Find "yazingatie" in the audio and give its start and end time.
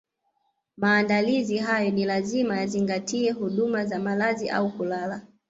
2.59-3.31